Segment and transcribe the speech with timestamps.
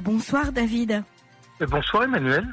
[0.00, 1.04] Bonsoir David.
[1.60, 2.46] Bonsoir Emmanuel.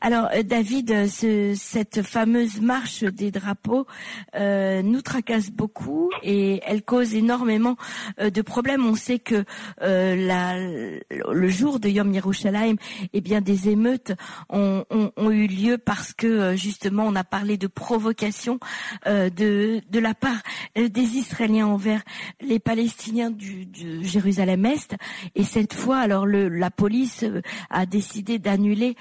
[0.00, 3.86] Alors euh, David, euh, ce, cette fameuse marche des drapeaux
[4.34, 7.76] euh, nous tracasse beaucoup et elle cause énormément
[8.18, 8.84] de problèmes.
[8.86, 9.44] On sait que
[9.80, 12.76] le jour de Yom Yerushalayim,
[13.12, 14.12] eh bien des émeutes
[14.48, 14.84] ont,
[15.30, 18.58] eu lieu parce que justement on a parlé de provocation
[19.04, 20.38] de, la part
[20.76, 22.02] des Israéliens envers
[22.40, 23.66] les Palestiniens du,
[24.02, 24.96] Jérusalem-Est.
[25.34, 27.24] Et cette fois, alors la police
[27.70, 28.96] a décidé d'annuler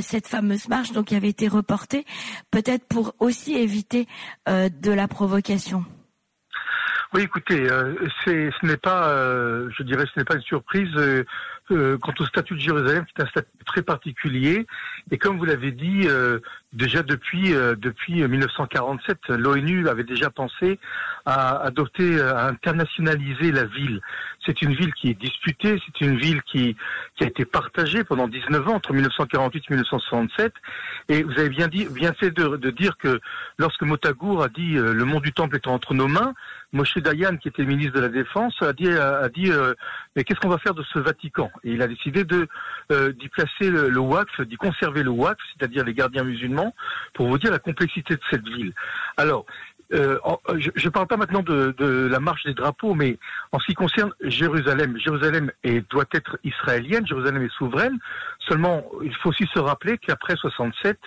[0.00, 2.04] cette fameuse marche donc qui avait été reportée,
[2.50, 4.06] peut-être pour aussi éviter
[4.48, 5.84] euh, de la provocation.
[7.12, 10.94] Oui, écoutez, euh, ce n'est pas, euh, je dirais, ce n'est pas une surprise
[11.72, 14.66] euh, quant au statut de Jérusalem, qui est un statut très particulier.
[15.10, 16.40] Et comme vous l'avez dit, euh,
[16.72, 20.78] déjà depuis depuis 1947, l'ONU avait déjà pensé
[21.26, 24.00] à adopter, à internationaliser la ville.
[24.46, 26.76] C'est une ville qui est disputée, c'est une ville qui
[27.16, 30.52] qui a été partagée pendant 19 ans entre 1948 et 1967.
[31.08, 33.20] Et vous avez bien dit, bien fait de, de dire que
[33.58, 36.34] lorsque Motagour a dit le monde du temple est entre nos mains,
[36.72, 39.74] Moshe Dayan, qui était ministre de la Défense, a dit, a, dit euh,
[40.14, 41.50] mais qu'est-ce qu'on va faire de ce Vatican?
[41.64, 42.48] Il a décidé de
[42.92, 46.74] euh, d'y placer le, le WACF, d'y conserver le WACF, c'est-à-dire les gardiens musulmans,
[47.14, 48.72] pour vous dire la complexité de cette ville.
[49.16, 49.46] Alors,
[49.92, 50.18] euh,
[50.56, 53.18] je ne parle pas maintenant de, de, la marche des drapeaux, mais
[53.50, 57.98] en ce qui concerne Jérusalem, Jérusalem est, doit être israélienne, Jérusalem est souveraine.
[58.48, 60.98] Seulement, il faut aussi se rappeler qu'après 67,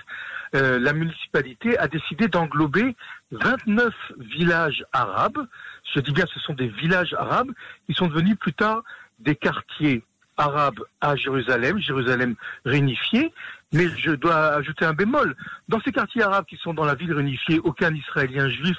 [0.56, 2.96] euh, la municipalité a décidé d'englober
[3.32, 5.48] 29 villages arabes.
[5.96, 7.52] Je dis bien, ce sont des villages arabes
[7.88, 8.84] qui sont devenus plus tard
[9.20, 10.04] des quartiers
[10.38, 13.34] arabes à Jérusalem, Jérusalem réunifiée.
[13.72, 15.36] Mais je dois ajouter un bémol.
[15.68, 18.78] Dans ces quartiers arabes qui sont dans la ville réunifiée, aucun Israélien juif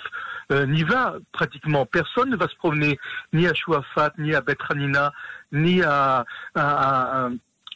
[0.53, 1.17] euh, n'y va.
[1.33, 2.99] Pratiquement personne ne va se promener
[3.33, 5.13] ni à Chouafat, ni à Betranina,
[5.51, 7.29] ni à, à, à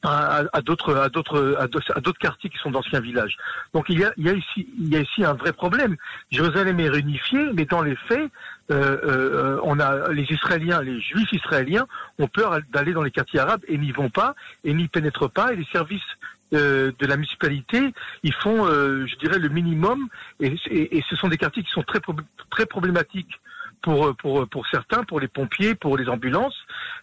[0.03, 1.67] à, à d'autres à d'autres à
[2.01, 3.37] d'autres quartiers qui sont d'anciens villages.
[3.75, 5.97] Donc il y a il y a ici il y a ici un vrai problème.
[6.31, 8.31] Jérusalem est réunifiée, mais dans les faits,
[8.71, 11.87] euh, euh, on a les Israéliens, les Juifs israéliens
[12.19, 14.34] ont peur d'aller dans les quartiers arabes et n'y vont pas
[14.65, 15.53] et n'y pénètrent pas.
[15.53, 16.03] Et les services
[16.55, 17.93] euh, de la municipalité,
[18.23, 20.09] ils font, euh, je dirais, le minimum.
[20.41, 22.01] Et, et, ce sont des quartiers qui sont très
[22.51, 23.41] très problématiques
[23.83, 26.56] pour, pour, pour certains, pour les pompiers, pour les ambulances.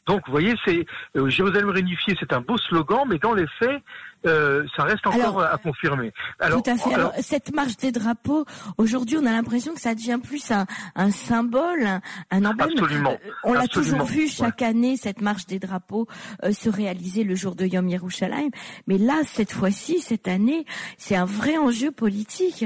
[0.08, 3.82] Donc, vous voyez, c'est euh, Jérusalem réunifiée, c'est un beau slogan, mais dans les faits,
[4.26, 6.12] euh, ça reste encore à confirmer.
[6.40, 6.94] Alors, tout à fait.
[6.94, 8.46] Alors, cette marche des drapeaux,
[8.78, 10.66] aujourd'hui, on a l'impression que ça devient plus un,
[10.96, 12.70] un symbole, un, un emblème.
[12.72, 13.12] Absolument.
[13.12, 14.68] Euh, on l'a toujours vu chaque ouais.
[14.68, 16.08] année, cette marche des drapeaux
[16.44, 18.50] euh, se réaliser le jour de Yom Yerushalayim.
[18.88, 20.66] Mais là, cette fois-ci, cette année,
[20.98, 22.66] c'est un vrai enjeu politique.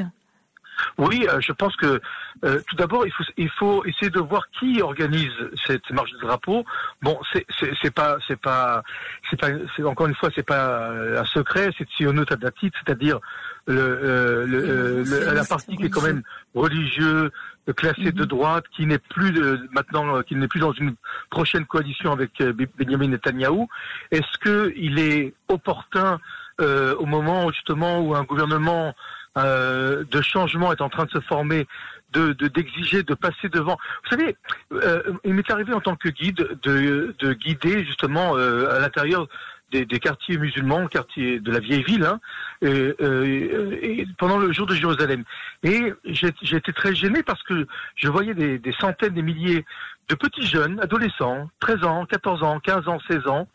[0.97, 2.01] Oui, euh, je pense que
[2.45, 6.19] euh, tout d'abord il faut il faut essayer de voir qui organise cette marche de
[6.19, 6.65] drapeau.
[7.01, 8.83] Bon, c'est pas c'est pas
[9.29, 13.19] c'est pas c'est encore une fois c'est pas un secret, c'est Siono Tadatit, c'est-à-dire
[13.67, 16.23] le, euh, le, le la partie qui est quand même
[16.55, 17.31] religieux,
[17.75, 18.13] classé -hmm.
[18.21, 20.95] de droite, qui n'est plus de, maintenant, qui n'est plus dans une
[21.29, 22.31] prochaine coalition avec
[22.77, 23.67] Benjamin Netanyahu.
[24.11, 26.19] Est-ce que il est opportun
[26.61, 28.93] euh, au moment justement où un gouvernement
[29.37, 31.67] euh, de changement est en train de se former,
[32.13, 33.77] de d'exiger de, passer devant.
[34.03, 34.35] Vous savez,
[34.73, 39.27] euh, il m'est arrivé en tant que guide de, de guider justement euh, à l'intérieur
[39.71, 42.19] des, des, quartiers musulmans, quartiers de la vieille ville, hein,
[42.63, 45.23] euh, pendant le jour de Jérusalem.
[45.61, 49.65] Et été très gêné parce que je voyais des, des, centaines, des milliers
[50.09, 53.47] de petits jeunes, adolescents, 13 ans, 14 ans, 15 ans, 16 ans,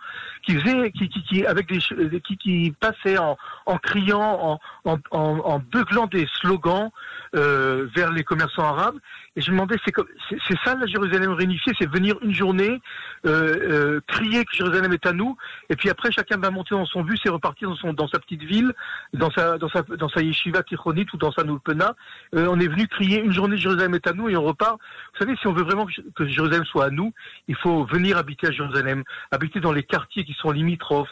[0.46, 1.78] qui faisaient, qui, qui, qui avec des,
[2.20, 6.90] qui, qui passaient en, en criant, en, en, en, beuglant des slogans
[7.34, 8.98] euh, vers les commerçants arabes.
[9.36, 12.80] Et je me demandais, c'est ça la Jérusalem réunifiée, c'est venir une journée,
[13.26, 13.56] euh,
[13.96, 15.36] euh, crier que Jérusalem est à nous,
[15.70, 18.20] et puis après chacun va monter dans son bus et repartir dans, son, dans sa
[18.20, 18.72] petite ville,
[19.12, 21.96] dans sa, dans sa, dans sa yeshiva tichonite ou dans sa nulpena.
[22.36, 24.78] Euh, on est venu crier une journée Jérusalem est à nous et on repart.
[25.14, 27.12] Vous savez, si on veut vraiment que Jérusalem soit à nous,
[27.48, 31.08] il faut venir habiter à Jérusalem, habiter dans les quartiers qui sont limitrophes,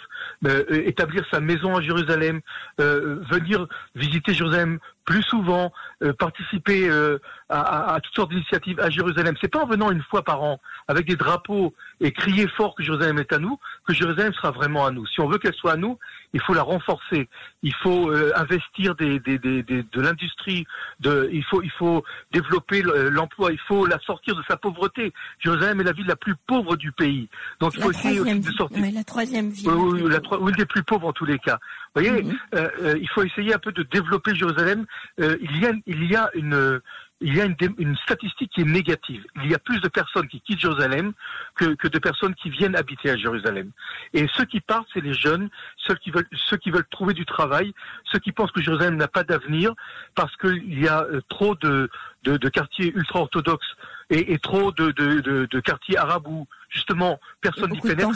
[0.46, 2.40] euh, établir sa maison à Jérusalem,
[2.80, 5.72] euh, venir visiter Jérusalem plus souvent,
[6.02, 7.18] euh, participer euh,
[7.52, 9.34] à, à, à, toutes sortes d'initiatives à Jérusalem.
[9.40, 12.82] C'est pas en venant une fois par an avec des drapeaux et crier fort que
[12.82, 15.06] Jérusalem est à nous que Jérusalem sera vraiment à nous.
[15.06, 15.98] Si on veut qu'elle soit à nous,
[16.34, 17.28] il faut la renforcer.
[17.62, 20.66] Il faut euh, investir des, des, des, de l'industrie.
[21.00, 23.52] De, il faut il faut développer l'emploi.
[23.52, 25.12] Il faut la sortir de sa pauvreté.
[25.40, 27.28] Jérusalem est la ville la plus pauvre du pays.
[27.60, 28.82] Donc il faut essayer aussi de sortir.
[28.82, 29.68] Oui, la troisième ville.
[29.68, 31.58] Oui, la, une des plus pauvres en tous les cas.
[31.94, 32.98] Vous voyez, mm -hmm.
[33.00, 34.86] il faut essayer un peu de développer Jérusalem.
[35.20, 36.80] Euh, il y a, il y a une,
[37.22, 39.24] il y a une, une, statistique qui est négative.
[39.42, 41.12] Il y a plus de personnes qui quittent Jérusalem
[41.54, 43.70] que, que de personnes qui viennent habiter à Jérusalem.
[44.12, 47.24] Et ceux qui partent, c'est les jeunes, ceux qui veulent, ceux qui veulent trouver du
[47.24, 47.72] travail,
[48.10, 49.72] ceux qui pensent que Jérusalem n'a pas d'avenir
[50.14, 51.88] parce qu'il y a euh, trop de,
[52.24, 53.76] de, de quartiers ultra-orthodoxes
[54.10, 58.10] et, et, trop de, de, de, quartiers arabes où justement personne n'y pénètre.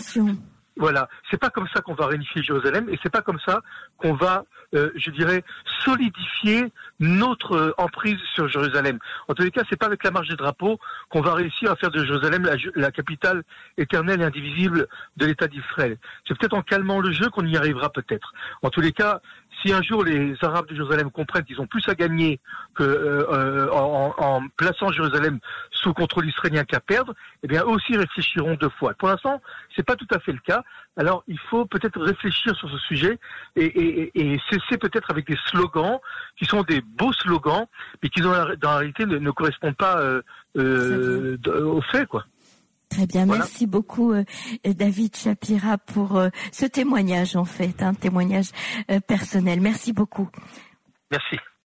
[0.78, 3.62] Voilà, c'est pas comme ça qu'on va réunifier Jérusalem et c'est pas comme ça
[3.96, 4.44] qu'on va,
[4.74, 5.42] euh, je dirais,
[5.84, 6.70] solidifier
[7.00, 8.98] notre euh, emprise sur Jérusalem.
[9.28, 10.78] En tous les cas, c'est pas avec la marche des drapeaux
[11.08, 13.42] qu'on va réussir à faire de Jérusalem la, la capitale
[13.76, 15.98] éternelle et indivisible de l'État d'Israël.
[16.26, 18.32] C'est peut-être en calmant le jeu qu'on y arrivera peut-être.
[18.62, 19.20] En tous les cas,
[19.62, 22.40] si un jour les Arabes de Jérusalem comprennent qu'ils ont plus à gagner
[22.74, 25.38] que euh, euh en, en, plaçant Jérusalem
[25.70, 28.94] sous contrôle israélien qu'à perdre, eh bien eux aussi réfléchiront deux fois.
[28.94, 29.40] Pour l'instant,
[29.74, 30.62] c'est pas tout à fait le cas.
[30.96, 33.18] Alors il faut peut-être réfléchir sur ce sujet
[33.54, 35.98] et, et, et cesser peut-être avec des slogans
[36.38, 37.66] qui sont des beaux slogans,
[38.02, 40.22] mais qui dans la, dans la réalité ne, ne correspondent pas euh,
[40.56, 42.24] euh, aux faits, quoi.
[42.88, 44.22] Très bien, merci beaucoup euh,
[44.64, 46.22] David Shapira pour
[46.52, 48.50] ce témoignage en fait, un témoignage
[49.08, 49.60] personnel.
[49.60, 50.30] Merci beaucoup.
[51.10, 51.36] Merci.